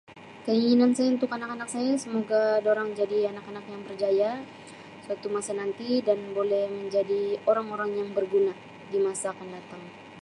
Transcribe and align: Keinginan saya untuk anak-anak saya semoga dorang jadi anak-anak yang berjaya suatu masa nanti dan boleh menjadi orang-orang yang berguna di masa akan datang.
Keinginan 0.49 0.91
saya 0.97 1.09
untuk 1.17 1.29
anak-anak 1.37 1.69
saya 1.75 1.93
semoga 2.03 2.41
dorang 2.65 2.89
jadi 2.99 3.17
anak-anak 3.31 3.65
yang 3.73 3.81
berjaya 3.87 4.31
suatu 5.05 5.27
masa 5.35 5.51
nanti 5.61 5.89
dan 6.07 6.19
boleh 6.37 6.63
menjadi 6.77 7.21
orang-orang 7.51 7.89
yang 7.99 8.09
berguna 8.17 8.53
di 8.91 8.97
masa 9.07 9.25
akan 9.33 9.47
datang. 9.57 9.81